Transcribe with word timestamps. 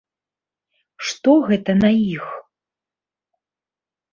Што 1.09 1.31
гэта 1.49 1.71
на 1.81 1.89
іх? 2.15 2.25